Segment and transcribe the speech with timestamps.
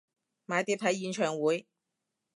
[0.47, 1.67] 買碟睇演唱會？